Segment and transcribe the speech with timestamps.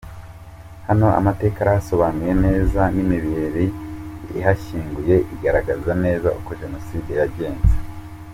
[0.87, 3.65] Hano amateka arasobanuye neza, n’imibiri
[4.39, 7.75] ihashyinguye igaragaza neza uko Jenoside yagenze.